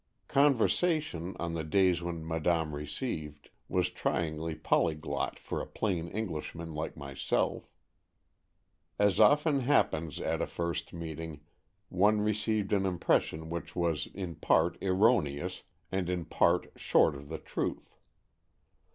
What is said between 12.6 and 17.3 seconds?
an impression which was in part erroneous and in part short of